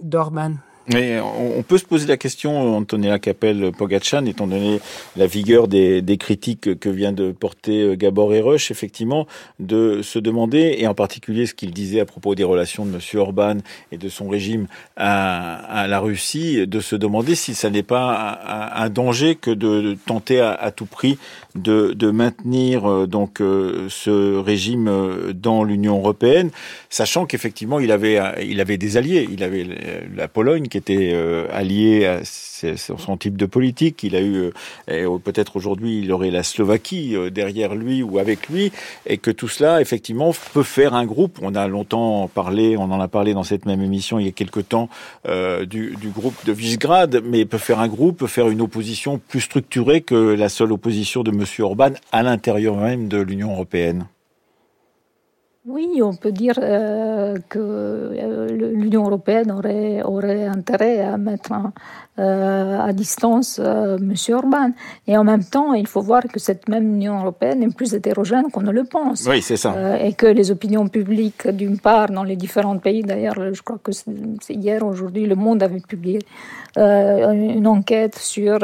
[0.00, 0.52] d'Orban.
[0.92, 4.80] Mais on peut se poser la question, Antonella Capel Pogachan, étant donné
[5.16, 9.26] la vigueur des, critiques que vient de porter euh, Gabor et effectivement,
[9.58, 13.00] de se demander, et en particulier ce qu'il disait à propos des relations de M.
[13.20, 13.56] Orban
[13.90, 18.88] et de son régime à, la Russie, de se demander si ça n'est pas un,
[18.88, 21.18] danger que de tenter à, tout prix
[21.56, 26.50] de, maintenir euh, donc euh, ce régime dans l'Union européenne,
[26.88, 29.66] sachant qu'effectivement il avait il avait des alliés, il avait
[30.14, 34.02] la Pologne était euh, allié à son type de politique.
[34.02, 34.50] Il a eu,
[34.90, 38.72] euh, peut-être aujourd'hui, il aurait la Slovaquie euh, derrière lui ou avec lui,
[39.06, 41.38] et que tout cela, effectivement, peut faire un groupe.
[41.42, 44.32] On a longtemps parlé, on en a parlé dans cette même émission il y a
[44.32, 44.88] quelque temps,
[45.26, 49.40] du, du, groupe de Visegrad, mais peut faire un groupe, peut faire une opposition plus
[49.40, 51.44] structurée que la seule opposition de M.
[51.60, 54.06] Orban à l'intérieur même de l'Union européenne.
[55.68, 61.52] Oui, on peut dire euh, que euh, l'Union européenne aurait, aurait intérêt à mettre
[62.20, 64.14] euh, à distance euh, M.
[64.32, 64.70] Orban.
[65.08, 68.44] Et en même temps, il faut voir que cette même Union européenne est plus hétérogène
[68.52, 69.26] qu'on ne le pense.
[69.28, 70.00] Oui, c'est ça.
[70.00, 73.90] Et que les opinions publiques, d'une part, dans les différents pays, d'ailleurs, je crois que
[73.90, 76.20] c'est hier, aujourd'hui, Le Monde avait publié
[76.76, 78.58] une enquête sur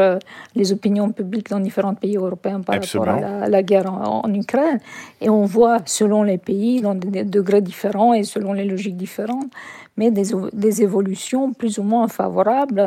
[0.55, 4.79] les opinions publiques dans différents pays européens par rapport à la, guerre en, en, Ukraine.
[5.21, 9.51] Et on voit, selon les pays, dans des degrés différents et selon les logiques différentes,
[9.97, 12.81] mais des, des évolutions plus ou moins favorables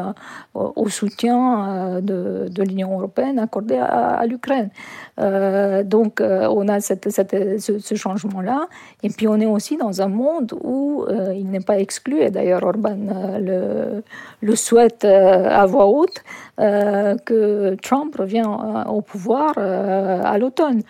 [0.55, 4.69] euh, au soutien euh, de, de l'Union européenne accordé à, l'Ukraine.
[5.19, 8.67] Euh, donc on a cette, cette, ce, changement-là,
[9.03, 12.63] et puis on est aussi dans un monde où il n'est pas exclu, et d'ailleurs
[12.63, 12.97] Orban
[13.39, 14.03] le,
[14.41, 16.23] le, souhaite à voix haute,
[16.57, 18.47] que Trump revient
[18.87, 20.81] au pouvoir à l'automne.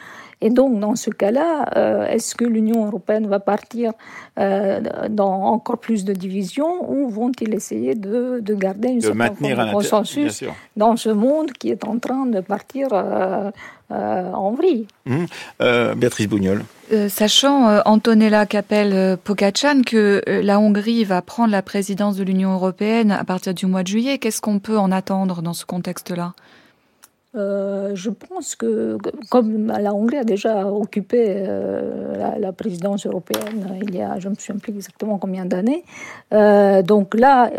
[0.41, 3.93] Et donc, dans ce cas-là, euh, est-ce que l'Union européenne va partir
[4.37, 9.71] euh, dans encore plus de divisions ou vont-ils essayer de, de, garder une certaine de
[9.71, 10.43] consensus
[10.75, 13.51] dans ce monde qui est en train de partir euh,
[13.89, 14.87] en vrille?
[15.09, 15.25] Hum.
[15.95, 16.63] Béatrice Bougnol.
[17.07, 23.53] sachant, Antonella Capel-Pocachan, que la Hongrie va prendre la présidence de l'Union européenne à partir
[23.53, 26.33] du mois de juillet, qu'est-ce qu'on peut en attendre dans ce contexte-là?
[27.35, 28.97] Euh, je pense que,
[29.29, 34.35] comme la Hongrie a déjà occupé euh, la, présidence européenne il y a, je me
[34.35, 35.83] souviens plus exactement combien d'années,
[36.33, 37.51] euh, donc là,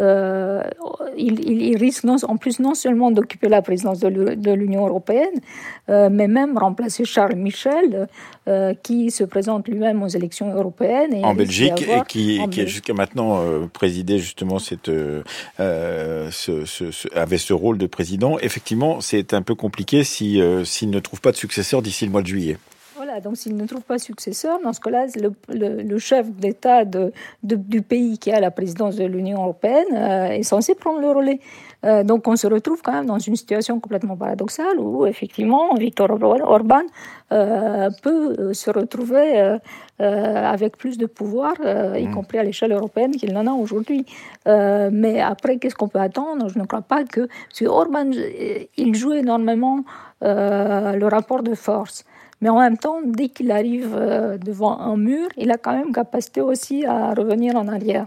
[1.17, 5.41] il, il, risque non, en plus non seulement d'occuper la présidence de l'Union européenne,
[5.89, 8.09] mais même remplacer Charles Michel,
[8.83, 11.13] qui se présente lui-même aux élections européennes.
[11.13, 14.91] Et en Belgique, et qui, qui a jusqu'à maintenant présidé justement cette,
[15.59, 18.39] ce, ce, avait ce rôle de président.
[18.39, 19.66] Effectivement, c'est un peu compliqué
[20.05, 22.59] s'il euh, ne trouve pas de successeur d'ici le mois de juillet.
[23.07, 27.13] Voilà, donc s'il ne trouve pas successeur, dans ce cas-là, le, le, chef d'État de,
[27.45, 31.39] du pays qui a la présidence de l'Union européenne euh, est censé prendre le relais.
[31.85, 36.11] Euh, donc on se retrouve quand même dans une situation complètement paradoxale où effectivement Viktor
[36.21, 36.83] Orban
[37.29, 39.57] peut se retrouver
[39.99, 41.55] avec plus de pouvoir,
[41.97, 42.11] y mmh.
[42.13, 44.05] compris à l'échelle européenne, qu'il n'en a aujourd'hui.
[44.47, 46.49] mais après, qu'est-ce qu'on peut attendre?
[46.49, 47.29] Je ne crois pas que...
[47.49, 48.11] Parce que Orban,
[48.77, 49.85] il joue énormément
[50.23, 52.05] le rapport de force.
[52.41, 55.93] Mais en même temps, dès qu'il arrive euh, devant un mur, il a quand même
[55.93, 58.07] capacité aussi à revenir en arrière.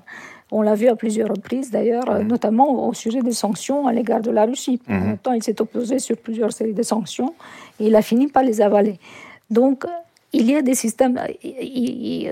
[0.52, 4.22] On l'a vu à plusieurs reprises d'ailleurs, euh, notamment au sujet des sanctions à l'égard
[4.22, 4.82] de la Russie.
[4.88, 7.34] En même temps, il s'est opposé sur plusieurs séries de sanctions
[7.80, 9.00] et il a fini par les avaler.
[9.50, 9.86] Donc,
[10.32, 11.20] il y a des systèmes,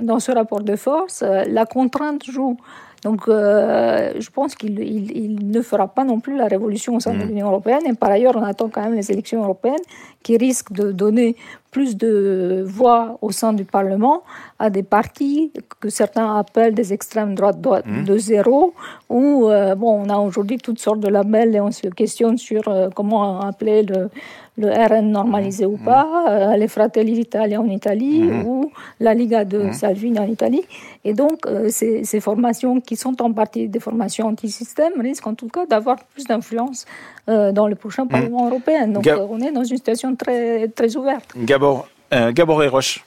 [0.03, 2.57] dans ce rapport de force, euh, la contrainte joue
[3.03, 7.23] Donc, je pense qu'il il, ne fera pas non plus la révolution au sein de
[7.23, 7.27] mmh.
[7.27, 7.83] l'Union européenne.
[7.85, 9.75] Et par ailleurs, on attend quand même les élections européennes
[10.23, 11.35] qui risquent de donner
[11.71, 14.23] plus de voix au sein du Parlement
[14.57, 18.03] à des partis que certains appellent des extrêmes droites mmh.
[18.05, 18.73] de zéro,
[19.09, 22.63] où bon, on a aujourd'hui toutes sortes de labels et on se questionne sur
[22.95, 24.09] comment appeler le,
[24.57, 29.71] le RN normalisé ou pas, euh, les Fratelli d'Italia en Italie ou la Liga de.
[29.71, 30.63] Salvini en Italie.
[31.07, 35.35] Et donc, euh, ces, ces, formations qui sont en partie des formations anti-système risquent en
[35.35, 36.85] tout cas d'avoir plus d'influence
[37.29, 38.09] euh, dans le prochain mhm.
[38.09, 38.89] Parlement européen.
[38.89, 41.29] Donc, on est dans une situation très, très ouverte.
[41.37, 43.05] Gabor, Gabor et Roche.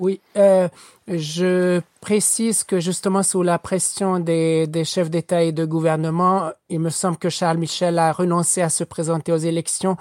[0.00, 0.66] Oui, euh,
[1.06, 6.80] je précise que justement sous la pression des, des chefs d'État et de gouvernement, il
[6.80, 9.96] me semble que Charles Michel a renoncé à se présenter aux élections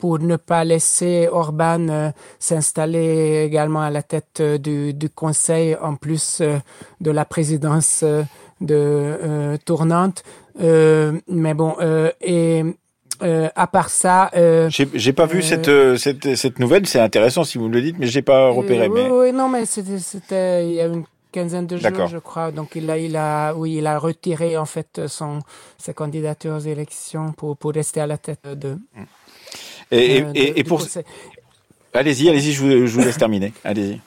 [0.00, 5.76] pour ne pas laisser Orban euh, s'installer également à la tête euh, du, du, Conseil,
[5.76, 6.42] en plus
[7.00, 8.04] de la présidence
[8.60, 10.22] de tournante.
[10.58, 11.76] mais bon,
[12.20, 12.64] et
[13.22, 16.86] euh, à part ça, euh, j'ai pas vu cette, euh, cette, cette nouvelle.
[16.86, 18.88] C'est intéressant si vous me le dites, mais j'ai pas repéré.
[18.88, 19.10] Oui, mais...
[19.10, 22.50] oui, non, mais c'était il y a une quinzaine de jours, je crois.
[22.50, 25.40] Donc il a, il a, oui, il a retiré en fait son
[25.76, 28.78] sa candidature aux élections pour pour rester à la tête de.
[29.90, 30.82] Et, et, et pour.
[31.92, 33.52] Allez-y, allez-y, je vous, je vous laisse terminer.
[33.64, 34.00] Allez-y.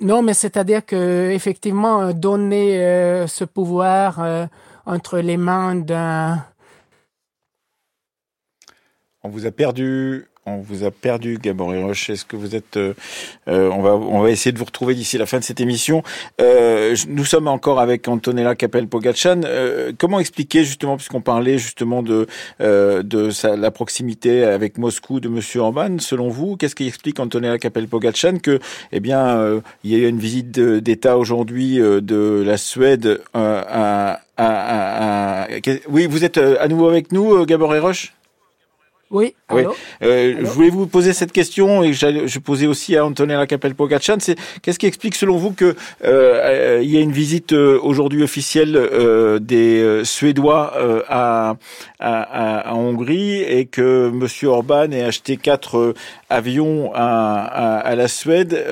[0.00, 4.48] non, mais c'est-à-dire que effectivement donner ce pouvoir
[4.86, 6.44] entre les mains d'un
[9.26, 10.28] on vous a perdu.
[10.48, 12.08] On vous a perdu, Gabor Roche.
[12.08, 12.94] Est-ce que vous êtes euh,
[13.48, 16.04] euh, On va on va essayer de vous retrouver d'ici la fin de cette émission.
[16.40, 19.40] Euh, nous sommes encore avec Antonella Capel Pogachan.
[19.98, 22.28] comment expliquer justement, puisqu'on parlait justement de
[22.60, 27.88] de la proximité avec Moscou de Monsieur Orban, selon vous, qu'est-ce qui explique Antonella Capel
[27.88, 28.60] Pogachan que
[28.92, 34.20] eh bien il y a eu une visite d'État aujourd'hui de la Suède à,
[35.88, 38.12] Oui, vous êtes à nouveau avec nous, Gabor Roche?
[39.10, 39.34] Oui.
[39.52, 39.62] oui.
[40.02, 44.16] Euh, je voulais vous poser cette question et je posais aussi à Antonella Capel-Pogachan.
[44.18, 48.24] C'est qu'est-ce qui explique selon vous que euh, il y a une visite euh, aujourd'hui
[48.24, 50.72] officielle euh, des euh, Suédois
[51.08, 51.56] à,
[52.00, 55.94] à, à, Hongrie et que Monsieur Orban ait acheté quatre
[56.28, 58.64] avions à, à la Suède,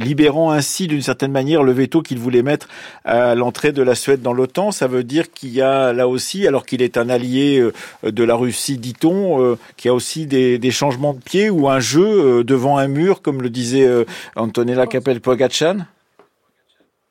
[0.00, 2.68] libérant ainsi d'une certaine manière le veto qu'il voulait mettre
[3.04, 4.72] à l'entrée de la Suède dans l'OTAN?
[4.72, 7.64] Ça veut dire qu'il y a là aussi, alors qu'il est un allié
[8.02, 11.80] de la Russie, dit-on euh, qu'il y a aussi des, changements de pied ou un
[11.80, 12.06] jeu
[12.40, 14.04] euh, devant un mur, comme le disait euh,
[14.36, 15.86] Antonella Capel-Pogachan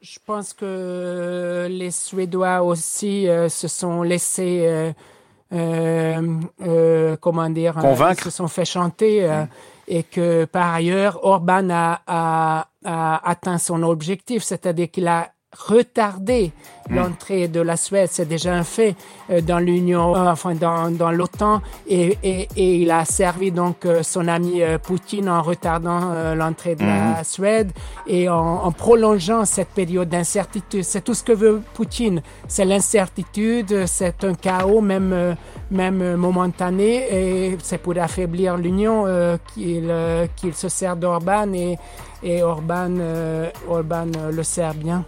[0.01, 4.93] Je pense que les Suédois aussi se sont laissés,
[5.51, 9.27] comment dire, convaincre, se sont fait chanter.
[9.27, 9.47] Mm.
[9.89, 16.51] Et que par ailleurs, Orban a atteint son objectif, c'est-à-dire qu'il a retardé
[16.89, 16.95] hmm.
[16.95, 18.95] l'entrée de la Suède, c'est déjà un fait
[19.29, 23.85] euh, dans l'Union, euh, enfin dans, dans l'OTAN, et, et, et, il a servi donc
[23.85, 27.23] euh, son ami Poutine en retardant l'entrée de la hmm.
[27.23, 27.71] Suède
[28.07, 30.83] et en, en prolongeant cette période d'incertitude.
[30.83, 35.35] C'est tout ce que veut Poutine, c'est l'incertitude, c'est un chaos même
[35.71, 39.05] même momentané, et c'est pour affaiblir l'Union
[39.53, 39.93] qu'il
[40.35, 41.77] qu'il se sert d'Orban et
[42.23, 45.05] et Orban, euh, Orban euh, le sert bien.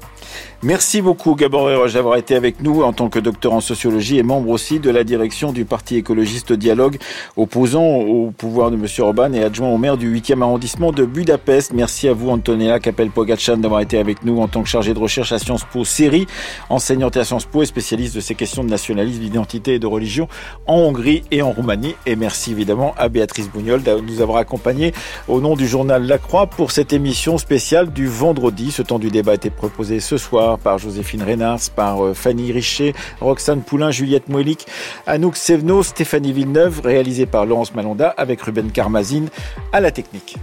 [0.65, 4.23] Merci beaucoup Gabor Heroche d'avoir été avec nous en tant que docteur en sociologie et
[4.23, 6.97] membre aussi de la direction du Parti écologiste Dialogue,
[7.37, 8.87] opposant au pouvoir de M.
[8.97, 11.71] Orban et adjoint au maire du 8e arrondissement de Budapest.
[11.71, 15.31] Merci à vous Antonella Capel-Pogachan d'avoir été avec nous en tant que chargé de recherche
[15.31, 16.25] à Sciences Po série,
[16.69, 20.27] enseignante à Sciences Po et spécialiste de ces questions de nationalisme, d'identité et de religion
[20.65, 21.93] en Hongrie et en Roumanie.
[22.07, 24.93] Et merci évidemment à Béatrice Bougnol de nous avoir accompagnés
[25.27, 28.71] au nom du journal La Croix pour cette émission émission spéciale du vendredi.
[28.71, 32.51] Ce temps du débat a été proposé ce soir par Joséphine Reynars, par euh, Fanny
[32.51, 34.65] Richer, Roxane Poulain, Juliette Moelik,
[35.07, 39.29] Anouk Sevno, Stéphanie Villeneuve, réalisé par Laurence Malonda avec Ruben Carmazine
[39.71, 40.37] à la technique.